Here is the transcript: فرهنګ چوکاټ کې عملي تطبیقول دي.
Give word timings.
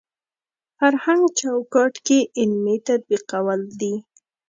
فرهنګ 0.77 1.23
چوکاټ 1.39 1.93
کې 2.05 2.19
عملي 2.41 2.77
تطبیقول 2.87 3.59
دي. 3.79 3.93